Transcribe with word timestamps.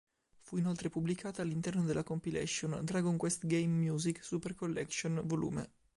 Fu 0.39 0.57
inoltre 0.57 0.89
pubblicata 0.89 1.43
all'interno 1.43 1.83
delle 1.83 2.01
compilation 2.01 2.79
"Dragon 2.83 3.17
Quest 3.17 3.45
Game 3.45 3.67
Music 3.83 4.23
Super 4.23 4.55
Collection 4.55 5.21
Vol. 5.25 5.63